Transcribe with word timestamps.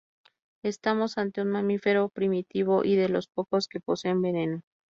Estamos 0.63 1.19
ante 1.19 1.43
un 1.43 1.51
mamífero 1.51 2.09
primitivo, 2.09 2.83
y 2.83 2.95
de 2.95 3.07
los 3.07 3.27
pocos 3.27 3.67
que 3.67 3.79
poseen 3.79 4.19
veneno. 4.23 4.61